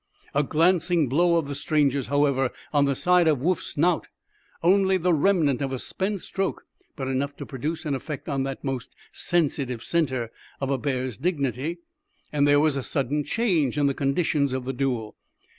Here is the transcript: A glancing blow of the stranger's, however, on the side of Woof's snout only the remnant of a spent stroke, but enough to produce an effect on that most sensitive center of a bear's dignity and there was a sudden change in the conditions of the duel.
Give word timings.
A 0.33 0.41
glancing 0.41 1.07
blow 1.07 1.37
of 1.37 1.47
the 1.47 1.53
stranger's, 1.53 2.07
however, 2.07 2.49
on 2.73 2.85
the 2.85 2.95
side 2.95 3.27
of 3.27 3.37
Woof's 3.39 3.67
snout 3.67 4.07
only 4.63 4.97
the 4.97 5.13
remnant 5.13 5.61
of 5.61 5.71
a 5.71 5.77
spent 5.77 6.21
stroke, 6.21 6.65
but 6.95 7.07
enough 7.07 7.35
to 7.37 7.45
produce 7.45 7.85
an 7.85 7.93
effect 7.93 8.27
on 8.27 8.41
that 8.41 8.63
most 8.63 8.95
sensitive 9.11 9.83
center 9.83 10.31
of 10.59 10.71
a 10.71 10.79
bear's 10.79 11.17
dignity 11.17 11.81
and 12.33 12.47
there 12.47 12.59
was 12.59 12.75
a 12.75 12.81
sudden 12.81 13.23
change 13.23 13.77
in 13.77 13.85
the 13.85 13.93
conditions 13.93 14.53
of 14.53 14.65
the 14.65 14.73
duel. 14.73 15.15